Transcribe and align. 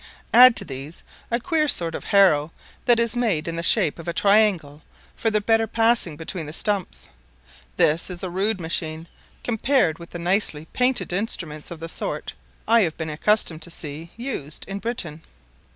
Add 0.33 0.55
to 0.55 0.65
these 0.65 1.03
a 1.29 1.39
queer 1.39 1.67
sort 1.67 1.93
of 1.93 2.05
harrow 2.05 2.51
that 2.87 2.99
is 2.99 3.15
made 3.15 3.47
in 3.47 3.55
the 3.55 3.61
shape 3.61 3.99
of 3.99 4.07
a 4.07 4.13
triangle 4.13 4.81
for 5.15 5.29
the 5.29 5.39
better 5.41 5.67
passing 5.67 6.17
between 6.17 6.47
the 6.47 6.53
stumps: 6.53 7.07
this 7.77 8.09
is 8.09 8.23
a 8.23 8.29
rude 8.31 8.59
machine 8.59 9.05
compared 9.43 9.99
with 9.99 10.09
the 10.09 10.17
nicely 10.17 10.65
painted 10.73 11.13
instruments 11.13 11.69
of 11.69 11.79
the 11.79 11.87
sort 11.87 12.33
I 12.67 12.81
have 12.81 12.97
been 12.97 13.11
accustomed 13.11 13.61
to 13.61 13.69
see 13.69 14.09
used 14.17 14.65
in 14.67 14.79
Britain. 14.79 15.21